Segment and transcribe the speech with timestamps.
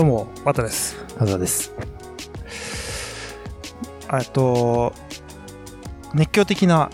[0.00, 0.96] どうも、わたです。
[1.18, 1.74] あざです。
[4.10, 4.94] えっと、
[6.14, 6.88] 熱狂的な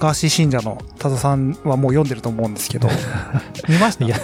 [0.00, 2.88] ガーシー信者の多田さんはもう読んでると思うんですけど、
[3.68, 4.06] 見ました？
[4.06, 4.16] いや、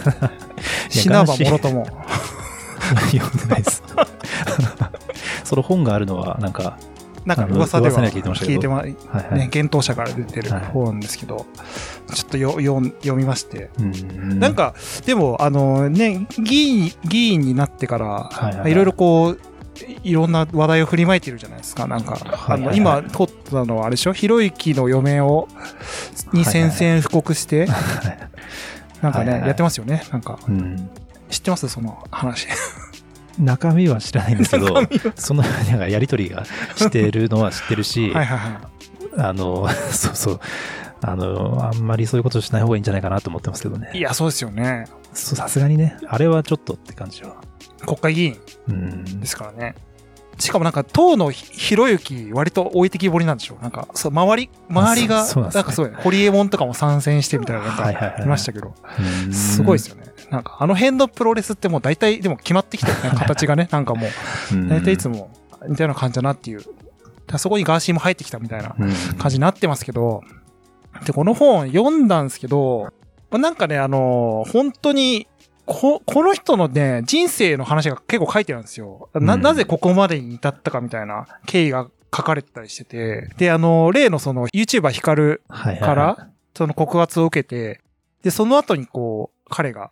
[0.88, 1.86] 死なばもろとも。
[3.16, 3.84] 読んでないです。
[5.44, 6.76] その本があるのは、なんか、
[7.24, 9.38] なんか噂では聞いてましたけど聞いてま、はいはい。
[9.38, 11.46] ね、幻冬者から出てるはい本ですけど、
[12.14, 13.70] ちょっとよ読ん読みまして。
[13.78, 14.38] うん。
[14.38, 14.74] なん、か、
[15.06, 18.72] でも、あのね、議員、議員になってから、はいはいはい。
[18.72, 19.40] いろいろこう、
[20.04, 21.86] いろんな話題を振りまいてるじゃないですか。
[21.86, 22.66] なんか、あの、はいはい。
[22.68, 24.12] はい今、撮ったのはあれでしょ？
[24.12, 25.48] ひろゆきの嫁を、
[26.32, 27.66] に宣戦布告して、
[29.02, 29.48] なんかね、はいはいはい。
[29.48, 30.04] やってますよね。
[30.12, 30.88] なんか、うん、
[31.28, 31.68] 知ってます？
[31.68, 32.46] その話。
[33.36, 34.68] 中身は知らないんですけど
[35.16, 36.44] そのなんかやりとりが
[36.76, 38.58] してるのは知ってるし、はいはいはい。
[39.18, 40.40] あの、 そうそう、
[41.06, 43.90] あの、あんまりそういうことしない方がいいんじゃないかなと思ってますけどね。
[43.94, 44.86] いや、そうですよね。
[45.12, 47.36] さすがにね、あれはちょっとって感じは。
[47.86, 49.26] 国会議員うんで。
[49.26, 49.74] すからね。
[50.38, 57.92] しかもなんか、党のひひろゆき、割と置いてきぼりなんでしょなんか、そう、周り、周りが、なんかそう、ホリエモンとかも参戦してみたいな、なんか、は
[58.24, 58.74] いましたけど、
[59.26, 60.02] うんすごいですよね。
[60.30, 64.08] なんか、あの辺のプロレスってもう大体、でも決まってきてるね、 形がね、なんかも
[64.52, 65.30] う、うん大体いつも
[65.68, 66.62] 似たような感じだなっていう。
[67.38, 70.22] そこにガーシーも入ってきたみたいなうん感じになってますけど、
[71.04, 72.92] で、この本読んだんですけど、
[73.30, 75.26] まあなんかね、あの、本当に、
[75.66, 79.08] こ、この人のね、人生の話が結構書いてあるんですよ。
[79.14, 79.42] な、うん。
[79.42, 87.80] なぜここまでに至ったかみたいな経緯が書かれてたりしてて、で、あの、例のその YouTuber ヒカルから、その告発を受けて、
[88.22, 89.90] で、その後にこう、彼が、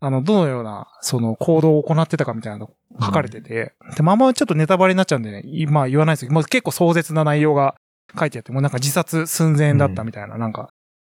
[0.00, 7.74] あの、どのような、その行動を行ってたかみたいなのが書かれてて、で、まあまあちょっとネタバレになっちゃうんでね、今言わないですけど、もう結構壮絶な内容が
[8.18, 10.70] 書いてあって、もうなんか自殺寸前だったみたいな、なんか。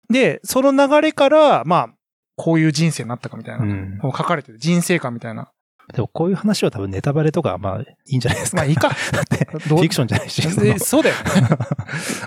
[0.10, 1.90] で、その流れから、まあ、
[2.36, 5.52] こういう人生になったかみたいな、うん書かれてて、人生観みたいな。
[5.94, 8.58] でもこういう話は多分ネタバレとかまあいいんじゃないですか。
[8.58, 8.90] まあいいか。
[9.12, 10.42] だって、フィクションじゃないし。
[10.80, 11.22] そうだよね。
[11.52, 11.58] ま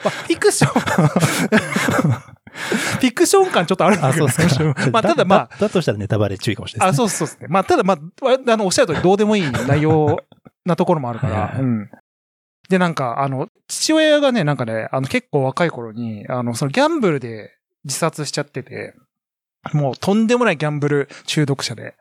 [0.05, 0.81] あ、フィクション。
[2.57, 4.91] フィクション感ちょっとあるんだあ、けどそうですか。
[4.91, 7.09] まあ、ただまあ、だだとしたらネタバレ注意かもしれないあ、です、ね。
[7.09, 7.49] そうそうですね。
[7.49, 7.99] まあ、ただまあ、
[8.53, 10.19] あの、おっしゃる通りどうでもいい内容
[10.65, 11.91] なところもあるかはいはいは、いらうん。
[12.69, 18.95] で、なんか、あの、父親がね、なんかね、あの、結構若い頃に、あの、そのギャンブルで自殺しちゃってて、
[19.73, 21.95] もうとんでもないギャンブル中毒者で。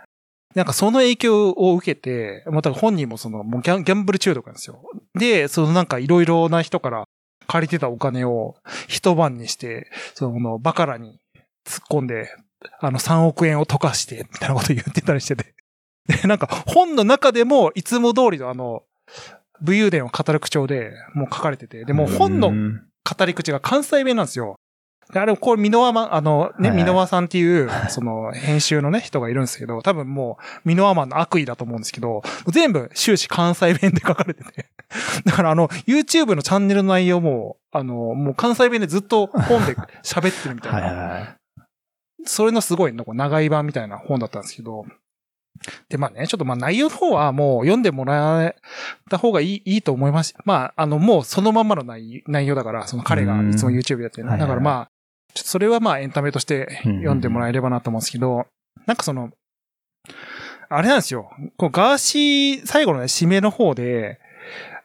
[0.53, 4.81] なんかその影響を受けて、また本人もその、もうギャンブル中毒なんですよ。
[5.13, 7.05] で、そのなんかいろいろな人から
[7.47, 8.55] 借りてたお金を
[8.87, 11.19] 一晩にして、そのバカラに
[11.65, 12.29] 突っ込んで、
[12.79, 15.53] あの3億円を溶かして、みたいなこと言ってたりしてて。
[16.07, 18.83] で、なんか本の中でもいつも通りのあの、
[19.61, 24.55] 武勇伝を語る口調でもう書かれてて、でもう本のうん語り口が関西弁なんですよ。
[25.13, 34.71] であれ、これ、ミノワマン、あの、ね、ミノワさんっていう、その、編集のね、人がいるんですけど、多分もう、ミノワマンの悪意だと思うんですけど、全部終始関西弁で書かれてて。
[35.23, 40.79] だからあの、YouTube のチャンネルの内容も、あの、もう関西弁でずっと本で喋ってるみたいな。
[40.79, 41.37] はいはいはい。
[42.25, 44.85] それのすごい長い版みたいな本だったんですけど、
[45.89, 48.55] で、まあね、ちょっとまあ内容の方はもう読んでもらえ
[49.09, 50.35] た方がいい、いいと思います。
[50.45, 54.87] まあ、あの、もうそのまんまの内内容だから、その彼がいつも YouTube やってるうんだからまあ、
[55.33, 58.45] ちょっとそれはまあエンタメとして読んでもらえればなと思うんですけど、
[58.85, 59.31] なんかその、
[60.69, 61.29] あれなんですよ。
[61.57, 64.19] こうガーシー、最後のね、締めの方で、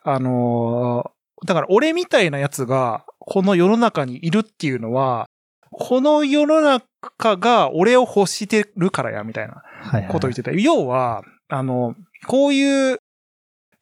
[0.03, 1.11] あのー
[1.47, 5.27] だから俺みたいなやつが、この世の中にいるっていうのは、
[5.71, 10.53] この世の中が俺を欲してるからや、みたいなはいはいことを言ってた。
[10.53, 11.95] 要は、あの、
[12.27, 12.99] こういう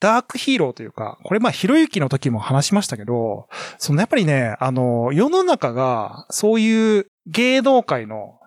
[0.00, 8.38] ダークヒーローというか、これまあ、ひろゆきの時も話しましたけど、そのやっぱりね、あの、世の中が、そういう芸能界の、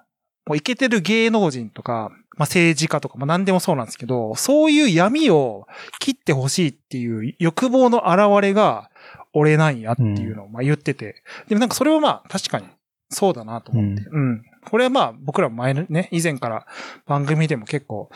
[0.45, 5.67] もうイケてる芸能人とか、まあ政治家とか、まあ何でもそうなんですけど、そういう闇を
[5.99, 8.89] 切ってほしいっていう欲望の表れが、
[9.33, 12.67] 俺なんやっていうのをまあ言ってて、でもなんかそれはまあ確かに
[13.11, 14.41] そうだなと思って、うん。
[14.65, 16.65] これはまあ僕らも前のね、以前から
[17.05, 18.09] 番組でも結構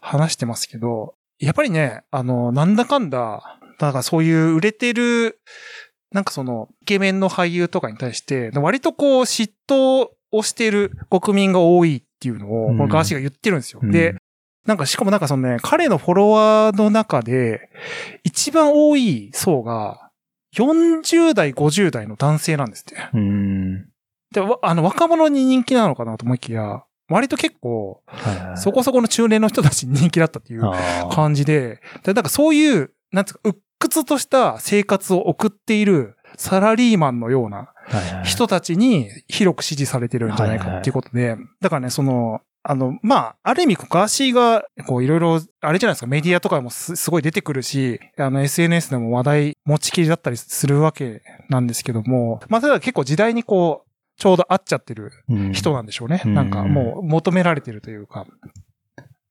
[0.00, 5.40] 話してますけど、やっぱりね、あの、なんだかんだ、だからそういう売れてる、
[6.12, 13.80] なんかその、イケメンの俳優とかに対して、割とこう嫉妬をしている国民が多いっていうのを、うんこれガーシーが言ってるんですよ。
[13.82, 14.14] うんで、
[14.66, 17.68] なんかしかもなんかそのね、彼のフォロワーの中で、
[18.22, 20.10] 一番多い層が、
[20.54, 22.96] 40代、50代の男性なんですって。
[23.14, 23.88] うん。
[24.32, 28.02] で、わあの、若者に人気なのかなと思いきや、割と結構。
[28.56, 30.62] そこそこの中年の人たちに人気だったっていう
[31.12, 37.72] 感じで、でなんかそういう、なんつうか、鬱屈とした生活を送っているサラリーマンのような
[38.24, 56.22] 人たちに広く支持されてるんじゃないかっていうことで、だからね、その、あの、まあ、ある意味、ガーシーが、こう、いろいろ、あれじゃないですか、メディアとかもすすごい出てくるし、あの、SNS でも話題持ちきりだったりするわけなんですけども、まあ、ただ結構時代にこう、ちょうど合っちゃってるうん人なんでしょうね。
[56.24, 58.26] うんなんかもう求められてるというか。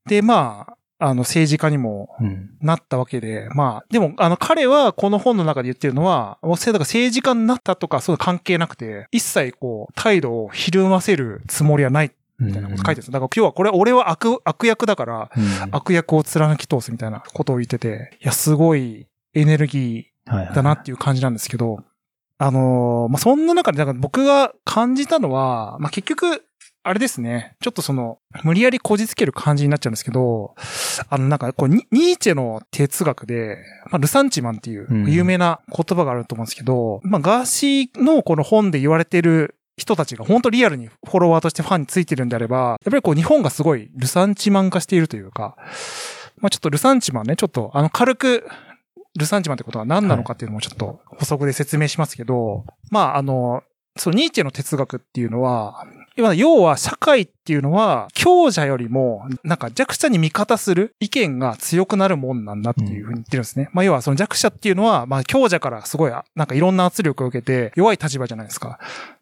[0.07, 2.51] で、まあ、あの、政治家にもうん。
[2.61, 13.13] なったわけで、まあ、でも、あの、彼はこの本の中で言ってるのは、だから政治家になったとか、そういうの関係なくて、一切こう、態度をひるませるつもりはないみたいなこと書いてるんですよ。
[13.13, 21.79] だから今日はこれ、俺は悪、悪役だから、うん悪役を貫き通すみたいなことを言ってて、いや、すごいエネルギーだなっていう感じなんですけど、
[22.43, 26.43] あのーまあ、そんな中で、だから僕が感じたのは、まあ、結局、
[26.81, 27.55] あれですね。
[27.61, 30.55] ちょっとその、無理やりこじつける感じになっちゃうんですけど、
[31.09, 33.57] あの、なんか、こう、ニニーチェの哲学で、
[33.91, 45.57] まあ、ルサンチマンっていううん有名な言葉があると思うんですけど、まあ、ガーシーのこの本で言われてる人たちが本当リアルにフォロワーとしてファンについてるんであれば、やっぱりこう、日本がすごいルサンチマン化しているというか、
[46.37, 48.47] まあ、ちょっとルサンチマンね、ちょっと、あの、軽く、
[49.17, 53.63] ルサンチマンってことは何なのかっていうのもちょっと補足で説明しますけど、まあ、あの、
[53.97, 55.85] そのニーチェの哲学っていうのは、
[56.15, 63.69] 要要は社会っていうのは強者よりもなんか弱者に味方する意見が強くなるもんなんだっていうふうに言ってるんですね。
[63.73, 68.79] まあ要はその弱者っていうのはまあ強者からすごいなんかいろんな圧力を受けて弱い立場じゃないですか。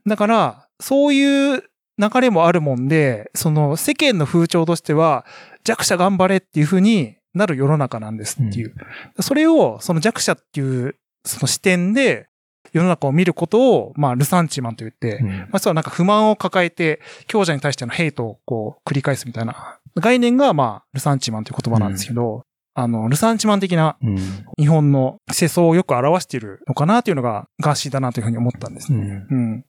[0.08, 1.64] だからそういう
[2.00, 5.26] 流れもあるもんで、その世間の風潮としては
[5.64, 8.74] 弱者頑張れっていうふうになる世の中なんですっていう。
[9.20, 10.96] それをその弱者っていう
[11.26, 12.28] その視点で
[12.74, 22.44] 世の中を見ることを、まあ、ルサンチマンと言って、うんまあ、そうなんか不満を抱えて、強者に対してのヘイトをこう繰り返すみたいな概念が、まあ、ルサンチマンという言葉なんですけど、
[22.76, 24.18] あの、ルサンチマン的なうん。
[24.58, 29.26] 日本の世相をよく表しているのかなというのがガーシーだなというふうに思ったんですね。
[29.30, 29.38] うん。
[29.38, 29.66] うん。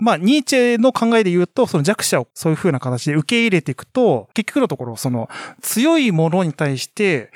[0.00, 5.28] まあ、ニーチェの考えで言うと、その弱者をそういう風な形で受け入れていくと、結局のところ、その
[5.62, 7.30] 強いものに対して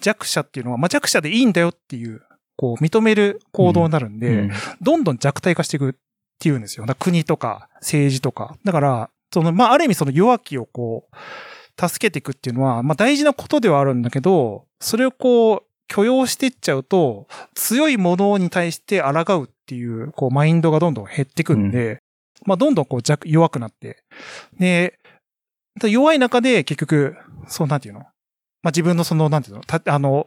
[0.00, 2.22] 弱者っていうのは、まあ弱者でいいんだよっていう、
[2.56, 4.50] こう認める行動になるんで、うん
[4.80, 5.92] どんどん弱体化していくっ
[6.38, 6.86] ていうんですよ。
[6.98, 8.56] 国とか政治とか。
[8.64, 11.16] だから、その、まあ、ある意味その弱気をこう、
[11.88, 21.98] 助けていくっていうのは、まあ、大事なことではあるんだけど、それをこう、許容していっちゃうと、強いものに対して抗うっていう、こう、マインドがどんどん減ってくんで、
[22.44, 24.02] まあ、どんどんこう弱、弱くなって。
[24.58, 24.98] で、
[25.82, 27.16] 弱い中で結局、
[27.48, 28.00] そうなんていうの？
[28.00, 28.10] まあ、
[28.70, 29.62] 自分のその、なんていうの？
[29.62, 30.26] た、あの、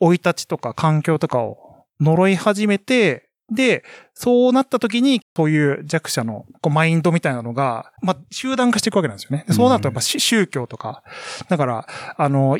[0.00, 3.82] 生い立ちとか環境とかを呪い始めて、で、
[4.14, 9.44] そうなった時に、そういう弱者のこうマインドみたいなのが、まあ、集団化していくわけなんですよね。
[9.46, 11.02] でそうなるとやっぱし宗教とか、
[11.48, 12.58] だから、あの、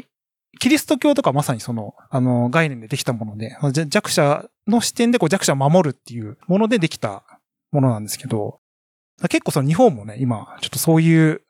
[0.61, 3.57] キリスト教とかまさにその、あの、概念でできたもので、
[3.89, 7.25] 弱者の視点でこう弱者を守るっていうものでできた
[7.73, 8.61] ものなんですけど、
[9.29, 11.43] 結構その日本もね、今、ちょっとそういう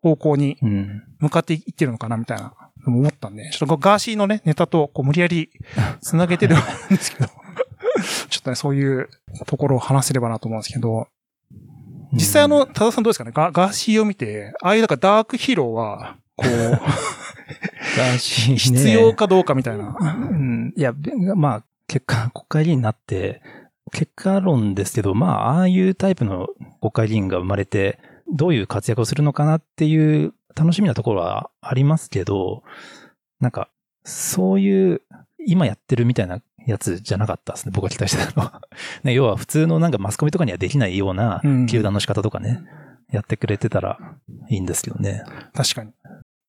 [0.00, 1.02] 方向にうん。
[1.18, 2.52] 向かっていってるのかなみたいな
[2.86, 5.50] 思ったんで、ちょっとガーシーのね、ネタとこう無理やり
[6.00, 7.28] 繋げてるんですけど、
[8.28, 9.08] ちょっとね、そういう
[9.46, 11.06] ところを話せればなと思うんですけど、
[12.12, 13.32] 実際あの、多田さんどうですかね？
[13.34, 16.80] ガガーシーを見て、ああいうなんかダークヒーローは、こう、
[17.96, 19.96] ね必要かどうかみたいな。
[20.00, 20.72] うん。
[20.76, 23.42] いや、べまあ、結果、国会議員になって、
[23.92, 26.48] 結果論ですけど、まあ、ああいうタイプの
[26.80, 27.98] 国会議員が生まれて、
[28.32, 32.62] どういう活躍をするのかなっていう楽しみなところはありますけど、
[33.40, 33.68] なんか、
[34.04, 35.02] そういう、
[35.46, 38.62] 今やってるみたいなやつじゃなかったですね、僕が期待してたのは。
[39.02, 42.62] ね、要は普通のなんかマスコミとかにはできないようなうん球団の仕方とかね、
[43.10, 43.98] やってくれてたら
[44.48, 45.24] いいんですけどね。
[45.54, 45.92] 確かに。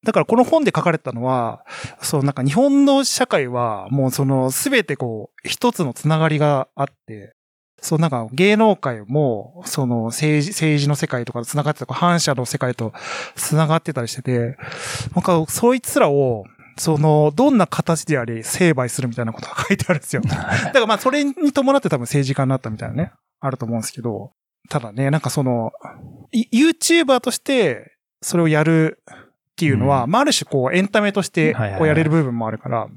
[0.04, 1.66] だからこの本で書かれたのは、
[2.02, 7.36] そうなんか日本の社会はもうそのすべてこう一つのつながりがあって、
[7.82, 12.94] そうなんか芸能界もその政治、政治の世界とかとつながってたとか反社の世界と
[13.36, 14.58] つながってたりしてて、
[15.14, 16.46] なんかそいつらを
[16.78, 20.22] そのどんな形であり成敗するみたいなことが書いてあるんですよ。
[20.28, 24.32] だからまあそれに伴って多分政治家になったみたいなね、あると思うんですけど、
[24.70, 25.72] ただね、なんかその、
[26.32, 29.04] い YouTuber としてそれをやる
[29.54, 32.92] っていうのは、うまあある種こうエンタメとしてこうやれる部分もあるから、も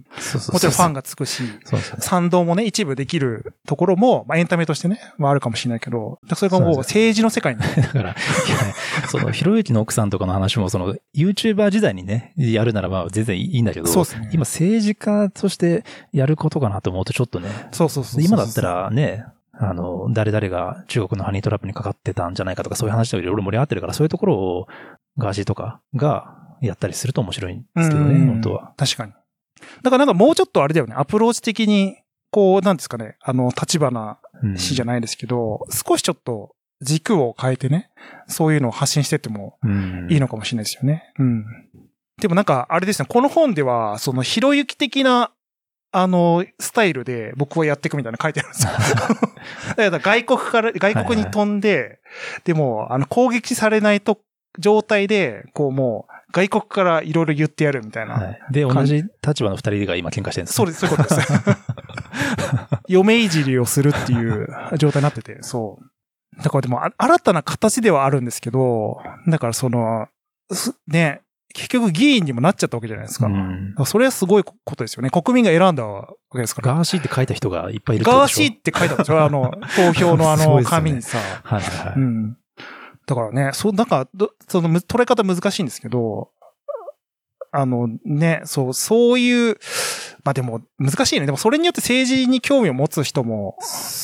[0.59, 0.97] ちろんファンが。
[0.97, 8.15] がつくし、そうそう賛同もね、一部できるところも、まあエンタメとしてね、まああるかもしれないけど、それがもう政治の世界に、だから、いや
[9.09, 14.31] その、ひろゆきの奥さんとかの話も、その、YouTuber 時代にね、やるならまあ全然いいんだけど、そうですね。
[14.33, 18.23] 今政治家としてやることかなと思うとちょっとね、そうそうそう。
[18.23, 24.69] 今だった、らね、あの、誰々が中国のハニートラップにかかってたんじゃないかとかそういう話とかいろいろ盛り上がってるから、そういうところを
[25.19, 28.75] ガーシーとかがやったりすると面白いんですけどね、うん本当は。
[28.77, 29.13] 確かに。
[29.83, 31.97] だからなんかもうちょっとあれだよね、アプローチ的に、
[32.31, 37.91] こう、なんですかね、あの、立花うん氏じゃないですけど、少しちょっと、軸を変えてね、
[38.27, 41.11] そういうのを発信してってもうんいいのかもしれないですよね。
[41.19, 41.45] うん。
[42.21, 45.33] でもなんか、あれですね、この本では、その、ひろゆき的な、
[45.93, 48.73] あの、スタイルで僕はやっていくみたいなの書いてあるんですよ。
[49.77, 52.01] だから外国から、外国に飛んで、
[52.45, 54.21] でも、あの、攻撃されないと、
[54.59, 58.15] 状態で、こうもう、外国からいろいろ言ってやるみたいな。
[58.15, 58.41] はい。
[58.51, 61.33] で、同じ立場の二人が今喧嘩してるんですそうです、そういうことです。
[62.89, 64.49] 嫁いじりをするっていう
[64.79, 66.43] 状態になってて、そう。
[66.43, 70.07] だからでも、あ新たな形ではあるんですけど、だからその、
[70.53, 71.23] すね、
[71.55, 73.27] 結局議員にもなっちゃったわけじゃないですか。
[73.27, 75.09] うんそれはすごいことですよね。
[75.11, 76.75] 国民が選んだわけですから。
[76.75, 79.25] ガーシーって書いた人がいっぱいいるガーシーって書いたでしょ？
[79.25, 81.17] あの、投票のあの 紙にさ。
[81.45, 81.95] はいはいはい。
[81.97, 82.37] うん。
[83.07, 86.31] だからね、そう、なんか、どそのむ、捉え方難しいんですけど、
[87.53, 89.59] あのね、そう、そういう、
[90.25, 91.27] まあでも、難しいね。
[91.27, 93.57] でもそれによって政治に興味を持つ人も、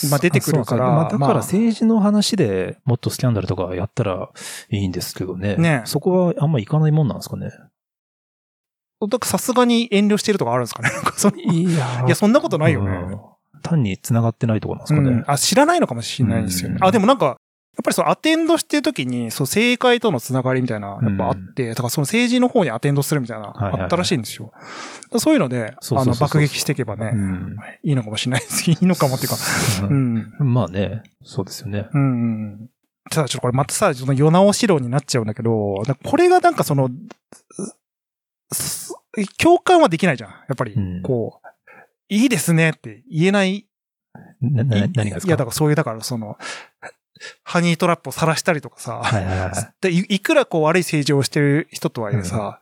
[0.08, 4.30] まあ出てくるからまあ、だまあから政治の話でもっとスキャンダルとかやったら
[4.70, 5.56] いいんですけどね。
[5.56, 7.50] ねそこはあんまいかないもんなんですかね。
[9.24, 12.90] さすがに遠慮してるとかあるんですかねなんかそのいいやや、そんなことないよね。
[12.90, 13.20] うん
[13.62, 15.10] 単に繋がってないところなんですかね。
[15.10, 16.78] うんあ、知らないのかもしれないですよね。
[16.80, 17.36] うんあ、でもなんか、
[17.74, 24.52] やっぱりそのアテンドしてる時に、そう、政界とのつながりみたいな、やっぱあって、だからその政治の方にアテンドするみたいな、あったらしいんですよ。
[25.18, 28.70] そういうので、あの、爆撃していけばね、うんいいのかもしれないです。
[28.70, 29.36] いいのかもっていうか。
[29.88, 30.34] うん。
[30.40, 31.88] まあね、そうですよね。
[31.94, 32.70] うんうん。
[33.10, 36.90] ただちょっとこれまたさ、その世直し論になっちゃうんだけど、これがなんかその、
[38.52, 38.92] す
[39.38, 40.30] 共感はできないじゃん。
[40.30, 41.48] やっぱりうん、こう、
[42.08, 43.66] いいですねって言えない
[44.42, 45.26] な、な、何がですか？
[45.28, 46.36] いや、だからそういう、だからその、
[47.44, 49.52] ハニートラップを晒したりとかさ、はいはいはい。
[49.80, 52.60] でいいくらこう悪い政治をしてる人とはいえさ、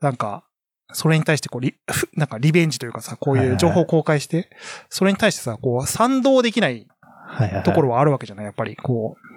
[0.00, 0.44] なんか、
[0.92, 4.48] それに対してこうリ、ふなんかリベンジというかさ、こういう情報を公開して、
[4.88, 9.27] それに対してさ、こう、賛同できないはいはいはいところはあるわけじゃないやっぱり、こう。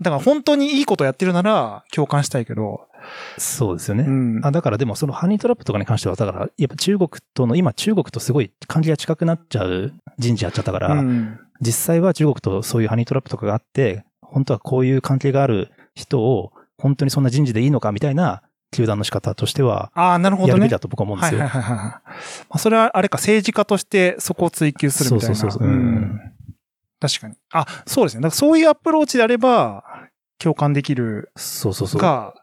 [0.00, 2.86] だから本当にいいことやってるなら共感したいけど、
[3.36, 4.04] そうですよね。
[4.04, 4.40] うん。
[4.44, 20.70] あだからでもそのハニートラップとかに関しては、だからやっぱ中国との、今中国とすごい関係が近くなっちゃう人事やっちゃったから、うん実際は中国とそういうハニートラップとかがあって、本当はこういう関係がある人を本当にそんな人事でいいのかみたいな球団の仕方としては、ああ、なるほどねやるべき。
[20.70, 21.40] だと僕は思うんですよ。
[21.40, 21.90] はいはいはいはい。
[21.90, 22.00] ま
[22.50, 25.34] あ、それはあれか、政治家としてそこを追求するみたいな。
[25.34, 26.20] そうそうそうそううん
[27.00, 27.34] 確かに。
[27.52, 28.22] あ、そうですね。
[28.22, 29.84] だからそういうアプローチであれば、
[30.38, 32.00] 共感できるそうそうそう。
[32.00, 32.34] が、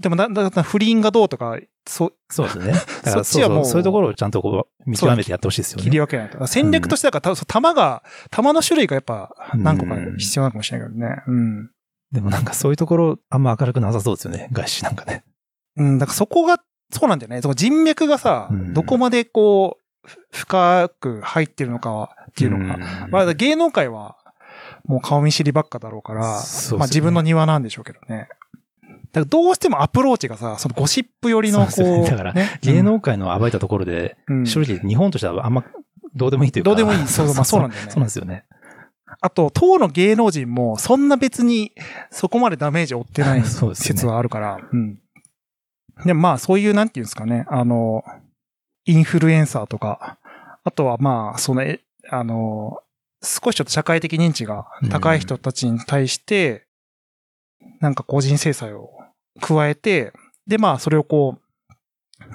[0.00, 2.72] でもだ、だ、だ不倫がどうとか、そう、そうですね。
[3.04, 6.00] だからそっちはもうそういうところをちゃんとこう見極めてやってほしいですよ切りね。
[6.00, 6.46] 分けないと。
[6.46, 11.22] 戦略としてだから、う弾が、弾の種類がやっぱ何個かうん必要なのかもしれないけどね。
[11.26, 11.70] うん。
[12.12, 14.48] でもなんかそういうところあんま明るくなさそうですよね。
[14.52, 15.24] 外資なんかね。
[15.76, 16.60] うん、だからそこが、
[16.92, 17.42] そうなんだよね。
[17.42, 24.16] その人脈がさ、うんどこまでこう、ふ深く入ってるのかっていうのが、んまあ芸能界は、
[24.84, 26.78] もう顔見知りばっかだろうから、そうですよね。
[26.78, 28.28] まあ自分の庭なんでしょうけどね。
[29.12, 32.10] だからどうしてもアプローチがさ、そのゴシップ寄りのこう、そうね。
[32.10, 32.58] だからね。
[32.62, 34.46] 芸能界の暴いたところで、うん。
[34.46, 35.64] 正直日本としてはあんま
[36.14, 36.70] どうでもいいというか。
[36.70, 37.06] どうでもいい。
[37.06, 37.90] そうまあそうなんだよね。
[37.90, 38.44] そうなんですよね。
[39.20, 41.72] あと、当の芸能人も、そんな別に、
[42.10, 43.42] そこまでダメージを負ってない
[43.74, 44.98] 説はあるから、うん。
[46.04, 48.02] で、まあ、そういう、なんていうんですかね、あの、
[48.86, 50.18] インフルエンサーとか、
[50.64, 52.78] あとはまあ、その、えあの、
[53.24, 56.66] 少しちょっと社会的認知が高い人たちに対して、
[57.80, 58.90] なんか個人制裁を
[59.40, 60.12] 加えて、
[60.46, 61.74] で、まあ、それをこう、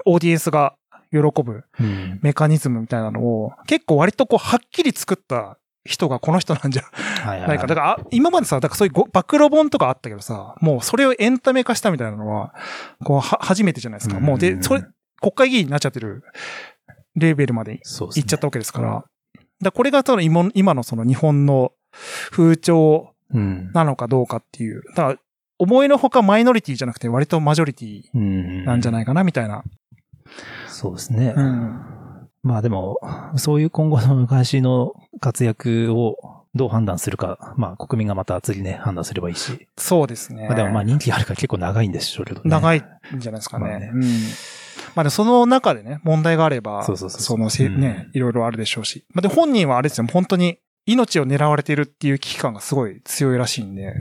[0.05, 0.75] オーディエンスが
[1.11, 2.19] 喜ぶうん。
[2.21, 6.83] メカニズムみたいなのを、結構割とこう、はっきり作った人がこの人なんじゃ
[7.25, 7.67] ないか。
[7.67, 12.53] だから、あ今までさ、だからそういうご暴露本とかあったけどさ、もうそれをエンタメ化したみたいなのは、
[13.03, 14.19] こう、は、初めてじゃないですか。
[14.19, 14.83] もう、で、それ、
[15.21, 16.23] 国会議員になっちゃってる
[17.15, 19.03] レベルまで行っちゃったわけですから。
[19.61, 21.73] だこれがその今今のその日本の
[22.31, 23.71] 風潮うん。
[23.73, 24.81] なのかどうかっていう。
[24.95, 25.19] だから、
[25.59, 28.65] 思いのほかマイノリティじゃなくて割とマジョリティうん。
[28.65, 29.63] なんじゃないかな、みたいな。
[30.67, 31.33] そうですね。
[31.35, 31.85] うん
[32.41, 32.99] まあでも、
[33.35, 39.67] そういう今後の昔の活躍をどう判断するか、まあ国民がまた次ね、判断すればいいし。
[39.77, 40.47] そうですね。
[40.47, 42.49] まあでもまあ人気あるから結構長いんでしょうけどね。
[42.49, 43.67] 長いんじゃないですかね。
[43.67, 44.03] まあねうん。
[44.95, 49.05] まあで、その中でね、問題があれば、そうそうそうそのせ、うんね、いろいろあるでしょうし。
[49.13, 53.93] まあで、本人はあれですよ、本当に命を狙われているっていう危機感がすごい強いらしいんで、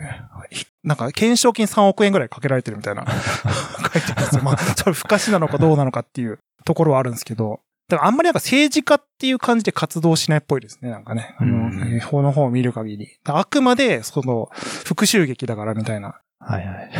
[0.50, 3.04] ひなんか、懸賞金3億円ぐらいかけられてるみたいな、
[3.92, 4.42] 書いてますよ。
[4.42, 11.34] まあ、それ不可視なのかどうなのかっていうところはあるんですけど、だからあんまりなんか政治家っていう感じで活動しないっぽいですね、なんかね。
[11.38, 13.08] あの、うん法の方を見る限り。
[13.24, 14.50] あくまで、その、
[14.84, 16.20] 復讐劇だからみたいな。
[16.38, 16.90] はいはい。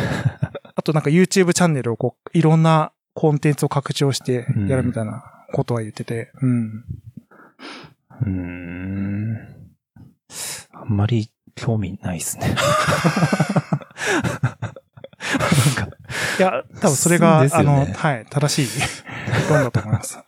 [0.75, 5.23] あとなんか YouTube チャンネルをこう、いろんなコンテンツを拡張してやるみたいな
[5.53, 6.85] ことは言ってて、うん。
[8.21, 9.37] うーん。
[10.73, 12.55] あんまり興味ないですね。
[16.39, 18.81] いや、多分それが、ねあの、はい、正しい
[19.49, 20.19] 論だと思います。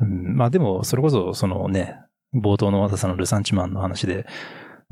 [0.00, 1.96] うん、まあでも、それこそ、そのね、
[2.34, 4.26] 冒頭の和田さんのルサンチマンの話で、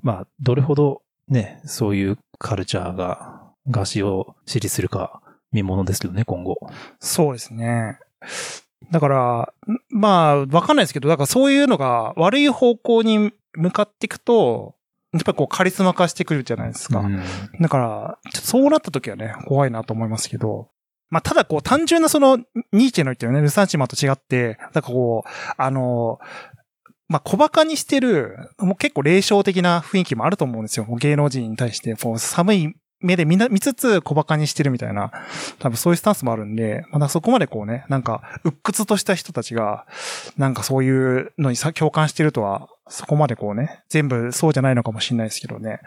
[0.02, 6.59] まあ、どれほどね、そういうカルチャーが、ガシを支持するか、見ものですけどね、今後。
[6.99, 7.99] そうですね。
[8.90, 14.75] だから、んまあ、わかんないですけど、だからそういうのが悪い方向に向かっていくと、
[15.12, 17.00] やっぱりこうカリスマ化してくるじゃないですか。
[17.00, 17.23] うん
[17.61, 20.69] だから、そうなった時はね、怖いなと思いますけど、
[21.11, 22.38] まあ、ただこう単純なその、
[22.73, 26.21] ニーチェの言ってるね、ルサンチマンと違って、なんかこう、あの、
[27.09, 30.87] まあ、小馬鹿にしてる、もう結構霊障的な雰囲気もあると思うんですよ。
[31.00, 35.11] 芸能人に対して、こう、寒い目で見な、見つつ小馬鹿にしてるみたいな、
[35.59, 39.87] 多分そういうスタンスもあるんで、まだそこまでこうね、なんか、鬱屈とした人たちが、
[40.37, 45.80] なんかそういうのにさ共感してるとは、そこまでこうね、全部そうじゃないのかもしれないですけどね。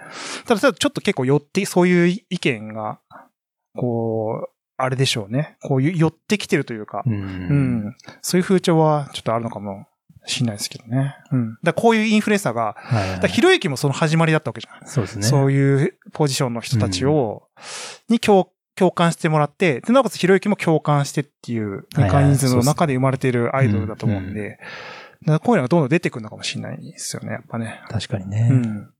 [0.45, 2.99] ただ、ただちょっと結構寄って、そういう意見が、
[3.75, 5.57] こう、あれでしょうね。
[5.61, 7.09] こういう寄ってきてるというか、う。
[7.09, 7.95] うんん。
[8.21, 9.87] そういう風潮はちょっとあるのかも
[10.25, 11.15] しれないですけどね。
[11.31, 11.57] うん。
[11.63, 14.87] だこういうインフルエンサーが、はいだからひろゆきもその始まりだったわけじゃん。
[14.87, 15.23] そうですね。
[15.23, 17.43] そういうポジションの人たちを、
[18.09, 24.57] に共共感してもらって、で、なおかつひろゆきも共感してっていうメカニズムの中で生まれているアイドルだと思うんで、
[25.21, 27.81] だからこういうのがどんどん出てくるのかもしれないですよね、やっぱね。
[27.89, 28.47] 確かにね。
[28.51, 28.92] うん。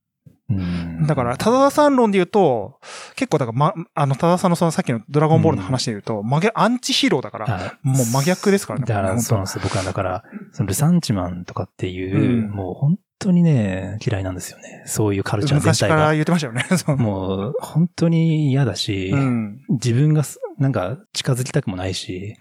[0.49, 2.79] うんだから、たださん論で言うと、
[3.15, 8.85] 結構だから、ま、あの、たださんのそのさっきのドラゴンボールの話で言うと、真逆、アンチヒーローだから、はいもう真逆ですからね。
[8.85, 9.61] だから、そうなんですよ。
[9.63, 14.83] 僕はだから、そのルサンチマンとかっていう、うんもう本当にね、嫌いなんですよね。
[14.85, 16.13] そういうカルチャー全昔から。
[16.13, 16.65] 言ってましたよね。
[17.01, 19.59] もう、本当に嫌だし、うん。
[19.69, 22.35] 自分がすなんか近づきたくもないし。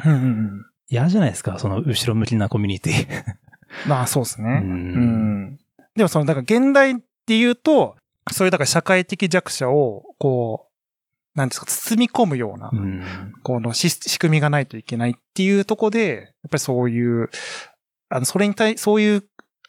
[0.88, 3.06] 嫌じゃないですか、その後ろ向きなコミュニティ。
[3.88, 4.60] まあ、そうですね。
[4.62, 5.58] ううんん。
[5.96, 7.96] でもその、だから現代っていうと、
[8.30, 17.30] そういうだから社会的弱者を、こう、なんですか、包み込むような、うんこのし仕組みがないといけないっていうところで、やっぱりそういう、
[18.08, 19.24] あの、それに対、そういう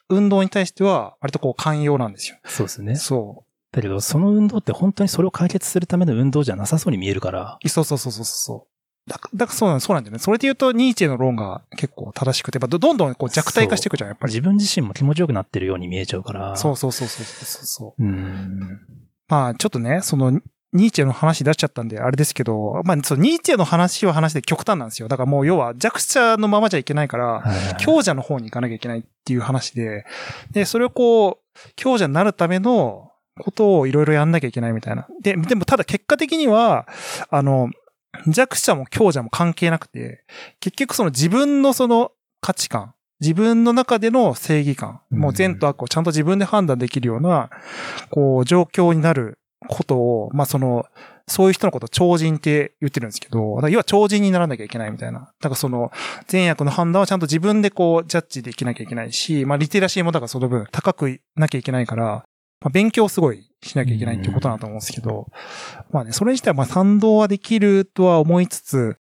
[0.09, 2.37] 運動に対しては、割とこう寛容なんですよ。
[2.45, 2.95] そうですね。
[2.95, 7.57] そだけど、その運動って本当にそれを解決するための運動じゃなさそうに見えるから。
[7.63, 7.69] う。
[7.69, 8.72] そうそうそうそうそう。
[9.07, 10.19] だから、だからそうなんそうなんだよね。
[10.19, 14.31] それで言うと、ニーチェの論が結構正しくて、どどんどんこう弱体化していくじゃん、やっぱり。
[14.33, 16.55] 自分自身も気持ちよくなってるように見えちゃうから。
[16.55, 18.03] そうそうそうそうそうそう。
[18.03, 18.79] うん。
[19.27, 20.39] まあ、ちょっとね、その、
[20.73, 25.07] ニーチェの話出しちゃったんで、あれですけど、まあ、そのニーチェの話は話で極端なんですよ。
[25.07, 27.43] だからもう、要は弱者のままじゃいけないから、
[27.79, 30.05] 強者の方に行かなきゃいけないっていう話で、
[30.51, 35.07] で、それをこう、強者になるためのことをいろいろやんなきゃいけないみたいな。
[35.21, 36.87] で、でもただ結果的には、
[37.29, 37.69] あの、
[38.27, 40.23] 弱者も強者も関係なくて、
[40.59, 47.49] 結局その自分のその価値観、自分の中での正義感、うんもう善と悪をちゃんと自分で判断できるような、
[48.09, 50.85] こう、状況になることを、まあその、
[51.27, 55.19] そういう人のことを超人って言ってるんですけど、要は超人にならなきゃいけないみたいな。
[55.19, 55.91] だからその、
[56.27, 62.25] 善悪の判断はちゃんと自分でこう、ジャッジできなきゃいけないし、まあリテラシーもだからその分高くなきゃいけないから、
[62.63, 65.27] まあ勉強をすごいしなきゃいけないっていうことだと思うんですけど、
[65.91, 68.97] まあね、それ自体はまあ賛同はできるとは思いつつ、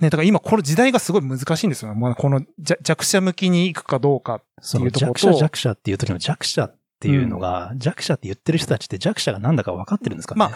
[0.00, 2.00] ね、だから今この時代がすごい難しいんですよね。
[2.00, 4.38] まあこの弱弱者向きに行くかどうかっ
[4.70, 10.52] ていうところ弱と者弱者っていう時の弱者っていうのが、弱者って言ってる人たちって弱者が何だか分かってるんですかねま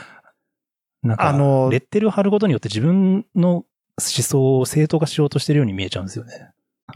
[1.02, 3.64] なんか、あのレッテルを貼ることによって自分の思
[3.98, 6.50] 想を正当化しようとしてるように見えちゃうんですよね。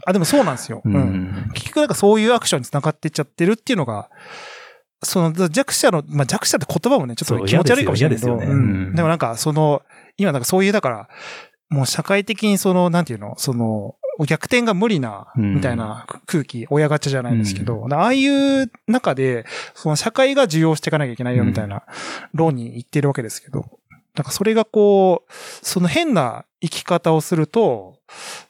[0.05, 0.81] あ、でもそうなんですよ。
[0.83, 1.51] ううんん。
[1.53, 4.09] 結局なんかそういうアクションに繋がっていっちゃってるっていうのが、
[5.03, 8.51] その弱者の、まあ弱者って言葉もね、ちょっと気持ち悪いかもしれないけど、嫌でね。
[8.51, 8.59] うん。
[8.59, 8.95] うん。
[8.95, 9.81] でもなんかその、
[10.17, 11.09] 今なんかそういう、だから、
[11.69, 13.95] もう社会的にその、なんていうの、その、
[14.27, 15.55] 逆転が無理な、うん。
[15.55, 21.83] みたいな空気、親ガチャじゃないですけど、ああいう中で、その社会が受容していかなきゃいけないよみたいな
[22.33, 23.79] 論に言ってるわけですけど、
[24.15, 25.31] なんかそれがこう、
[25.65, 27.99] その変な生き方をすると、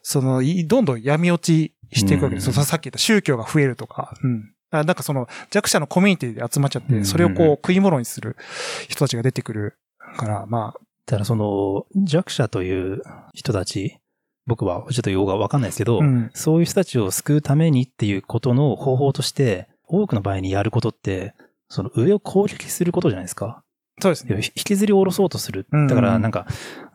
[0.02, 2.46] その、いどんどん闇落ちしていくわけです。
[2.48, 2.52] よ。
[2.54, 2.64] うん。
[2.64, 4.53] さっき言った宗教が増えるとか、うん。
[4.82, 8.36] なんかその弱者のコミュニティで集まっちゃって、うんそれをこう食い物にする
[8.88, 9.78] 人たちが出てくる
[10.16, 13.02] から、まあ、ただその弱者という
[13.34, 13.98] 人たち、
[14.46, 16.30] 僕はちょっと用がわかんないですけど、うん。
[16.34, 21.34] そういう人たちを救うためにっていうことの方法として、多くの場合にやることって、
[21.68, 23.62] その上を攻撃することじゃないですか。
[24.00, 24.36] そうですね。
[24.36, 25.66] 引きずり下ろそうとする。
[25.72, 26.46] うんだからなんか、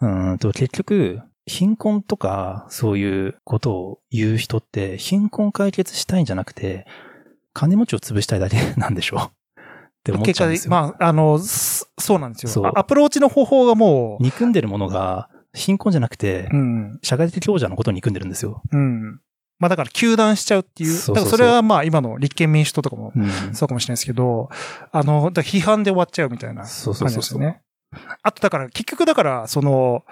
[0.01, 6.85] うーんと結局、貧困とかそういうことを言う人って、貧困解決したいんじゃなくて、
[7.59, 9.19] 金持ちを潰したいだけなんでしょう。
[9.99, 10.71] って思っ結果的ちゃうんですよ。
[10.71, 12.71] まあ、あの、すそうなんですそうよ。
[12.73, 16.99] あアプローチの方法がもう、憎んでるものが貧困じゃなくて、うん。
[17.03, 18.61] 社会的強者のことを憎んでるんですよ。
[18.71, 19.19] うん。
[19.59, 20.93] まあだから休断しちゃうっていう。
[20.93, 24.49] そうそうそうだからそれはまあ今の立憲民主党とかもうんそうかもしれないですけど、
[24.93, 27.39] あの、だから批判で終わっちゃうみたいなそうそ感うそうそう。
[27.39, 27.61] じですよね。
[28.23, 30.05] あとだから結局だから、その、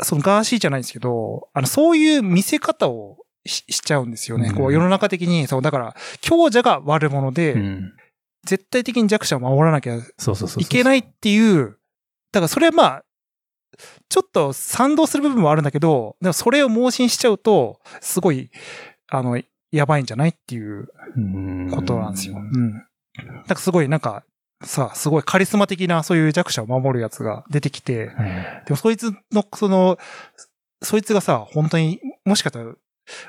[0.00, 4.48] そのガーシーじゃないんですけど、あの、そういう見せ方をししちゃうんですよね。
[4.48, 7.92] うんこう世の中的に、そう、だから、強者が悪者で、うん。
[8.44, 9.96] 絶対的に弱者を守らなきゃ。
[9.96, 11.78] いけないっていう、
[12.32, 13.04] だからそれはまあ、
[14.08, 18.50] ちょっと賛同する部分もあるんだけど、でもそれを盲信しちゃうと、すごい、
[19.08, 22.36] あの、やばいんじゃないっていううんことなんですよ。
[22.36, 22.72] うん。
[22.72, 22.80] な
[23.40, 24.24] んかすごいなんか、
[24.64, 29.98] さ、すごいカリスマ的なそういう弱者を守るやつが出てきて、はいでもそいつの、その、
[30.82, 32.72] そいつがさ、本当に、もしかしたら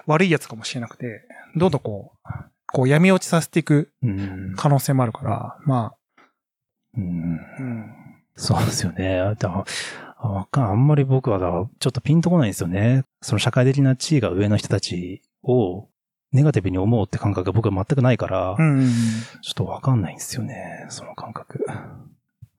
[0.05, 1.21] 悪いやつかもしれなくて、
[1.55, 2.29] どんどんこう、
[2.67, 4.53] こう闇落ちさせていくうん。
[4.55, 5.93] 可能性もあるから、ま
[6.97, 7.91] うんあ、うん。
[8.35, 9.17] そうですよね。
[9.17, 9.65] だから
[10.17, 13.03] ああんまり僕はちょっとピンとこないんですよね。
[13.21, 15.89] その社会的な地位が上の人たちを
[16.31, 18.89] ネガティブに思うって感覚が僕は全くないから、うん。
[19.41, 20.87] ちょっとわかんないんですよね。
[20.89, 21.63] その感覚。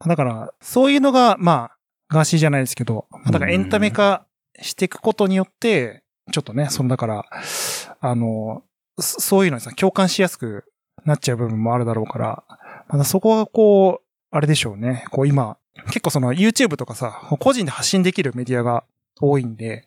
[0.06, 1.76] だから、そういうのが、まあ、
[2.08, 4.26] ガーシーじゃないですけど、だからエンタメ化
[4.60, 7.26] していくことによって、ちょっとね、そのだから、
[8.00, 8.62] あの、
[8.98, 10.64] そういうのにさ、共感しやすく
[11.04, 12.42] なっちゃう部分もあるだろうから、
[12.88, 15.04] まだそこがこう、あれでしょうね。
[15.10, 15.56] こう今、
[15.86, 18.84] 結構その YouTube とかさ、個人で発信できるメディアが
[19.20, 19.86] 多いんで、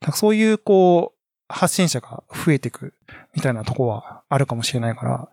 [0.00, 2.92] なんかそういうこう、発信者が増えていく
[3.34, 5.28] みたいなとこはあるかもしれないから、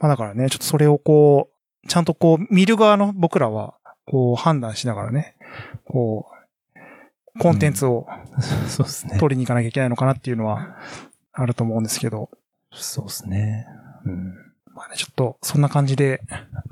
[0.00, 1.48] まあだからね、ちょっとそれをこ
[1.84, 5.36] う、ちゃんとこう、見る側の僕らは、こう判断しながらね、
[5.84, 6.31] こう、
[7.38, 8.06] コンテンツを
[8.68, 9.18] そうですね。
[9.18, 10.76] 取りに行かなきゃいけないのかなっていうのは
[11.32, 12.30] あると思うんですけど、
[12.72, 13.66] そうですね。
[14.04, 14.34] うん。
[14.74, 16.22] まあね、ちょっとそんな感じで、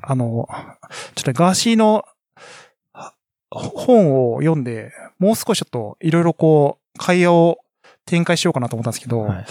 [0.03, 0.49] あの、
[1.15, 2.05] ちょっとガーシーの
[2.93, 3.15] は
[3.51, 7.59] 本を読んで、もう少しちょっといろいろこう、会話を
[8.07, 9.45] 展開しようかなと思ったんですけど、はい。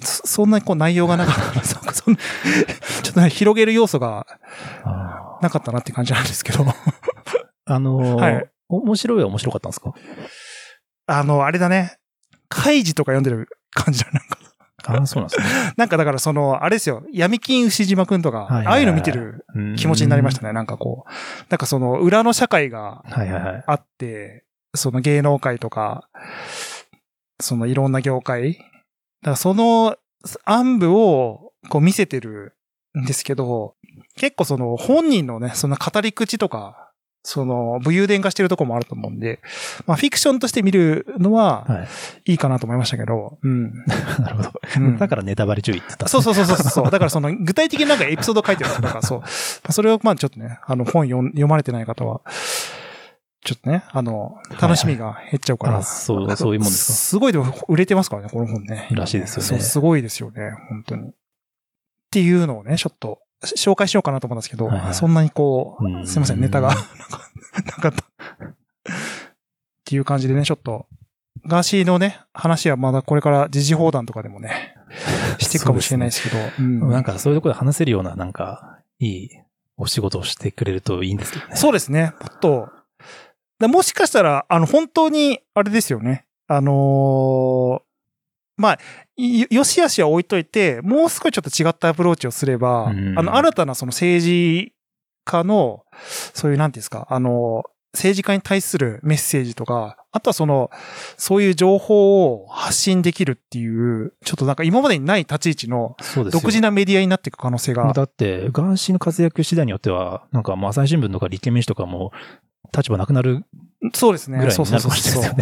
[0.00, 4.26] そそんなにこう内容がなかった ちょっとね、広げる要素が
[5.40, 6.64] なかったなって感じなんですけど、
[7.66, 9.94] あのーはい面白いは面白かったんですか？
[11.06, 11.96] あの、あれだね、
[12.48, 14.38] カイジとか読んでる感じだ、なんか。
[14.84, 15.46] ああ、そうなんですね。
[15.76, 20.48] なんかだからその、あれですよ、闇金牛島くんとか、はいはいはいああいうの見てる気持ちになりましたね。
[20.48, 21.10] ね、なんかこう。
[21.50, 23.64] なんかその、裏の社会がはいはいはい。
[23.66, 26.08] あって、その芸能界とか、
[27.40, 28.54] そのいろんな業界。
[28.54, 29.96] だからその
[30.44, 32.56] 暗部をこう見せてる
[32.98, 33.74] んですけど、
[34.16, 36.81] 結構その本人のね、その語り口とか、
[37.24, 39.40] その武勇伝化してるとこもあると思うんで、
[39.86, 41.86] まあフィクションとして見るのはは
[42.26, 42.32] い。
[42.32, 43.72] いいかなと思いましたけど、うん。
[44.18, 44.52] なるほど。
[44.76, 46.90] うんだからネタバレ注意って言ったねそうそうそうそうそう。
[46.90, 49.20] だからその具体的になんかエピソード書いてるとか、そう。
[49.20, 49.26] ま
[49.68, 52.22] あそれをまあちょっとね、あの本読ん読まれてない方は、
[53.44, 55.78] ちょっとね、あの、楽しみが減っちゃうから。
[55.78, 58.88] あそう、そういうもんですすごいでも売れてますからね、この本ね。
[58.92, 61.08] らしいですよねそう、すごいですよね、本当に。
[61.08, 61.12] っ
[62.12, 66.82] ていうのをね、ちょっと紹介しようかなと思ったんですけど、はいはいそんなにこうすいません、ネタがなか
[67.64, 68.04] なかった。
[68.04, 68.54] っ
[69.84, 70.86] ていう感じでね、ちょっと、
[71.46, 74.74] ガーシーのね、話はまだこれから時事放談とかでもね、
[75.38, 79.28] していくかもしれないですけど、うんなんかそういうところで話せるような、なんか、いい
[79.76, 81.56] お仕事をしてくれるといいんですけどね。
[81.56, 82.14] そうですね。
[82.20, 82.68] もっと、
[83.58, 86.26] だもしかしたら、あの、本当に、あれですよね。
[86.46, 87.91] あのー
[88.62, 88.78] まあ、
[89.16, 94.72] いよしあしは置いといて、もう少しちょっと違ったアプローチをすれば、うんあの、新たなその政治
[95.24, 95.82] 家の、
[96.32, 100.70] そういう、なんていうんですか、あの、政治家に対するメッセージとか、あとはその、
[101.16, 105.96] そういう情報を発信できるっていう、ちょっとなんか今までにない立ち位置の
[106.30, 107.92] 独自なメディアになっていく可能性が。
[107.92, 112.12] だって、ガーシーの活躍次第によっては、なんか朝日新聞とか立憲民主とかも
[112.76, 113.44] 立場なくなる
[113.92, 114.38] そうですね。
[114.38, 115.36] ぐらいそうそうそうそう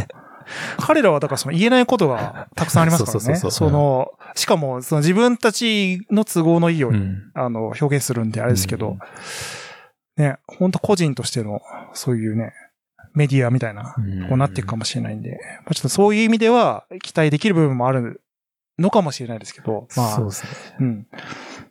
[0.79, 3.21] 彼らはだからその言えないことが たくさんありますからね。
[3.21, 3.71] そうそうそうそう。
[3.71, 7.31] その、しかもその自分たちの都合のいいように、うん。
[7.35, 8.97] あの、表現するんであれですけど、
[10.19, 10.25] うん。
[10.25, 11.61] ね、本当個人としての、
[11.93, 12.53] そういうね、
[13.15, 14.29] メディアみたいな、うん。
[14.29, 18.23] こうなっていくかもしれないんで、まあ、ちょっとそういう意味では期待できる部分もある
[18.81, 20.51] のかもしれないですけど、まあ、そうですね。
[20.81, 21.07] うん。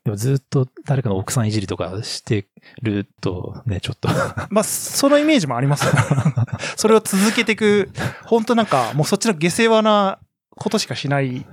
[0.03, 2.47] でもずっと誰かの奥さんいじりとかして
[2.81, 4.09] ると、ね、ちょっと。
[4.49, 5.91] まあ、そのイメージもありますよ。
[6.77, 7.89] それを続けていく、
[8.25, 10.19] 本当なんか、もうそっちの下世話な
[10.55, 11.45] ことしかしない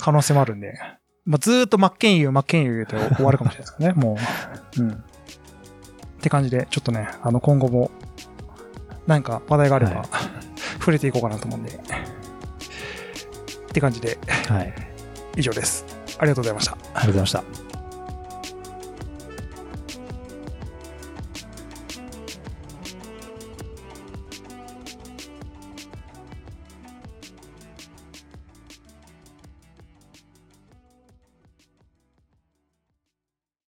[0.00, 0.74] 可能性もあるんで、
[1.24, 4.18] まあ、ずーっと真剣佑、真剣佑言うて終わるかもしれないですけどね、も
[4.78, 4.82] う。
[4.82, 4.92] うん。
[4.92, 4.96] っ
[6.20, 7.90] て感じで、ちょっとね、あの、今後も、
[9.06, 10.06] 何か話題があれば、はい
[10.84, 11.80] 触れていこうかなと思うんで。
[13.74, 14.16] って感じで、
[14.48, 14.72] はい。
[15.36, 15.84] 以上です。
[16.18, 16.72] ありがとうございました。
[16.72, 17.63] ありがとうございました。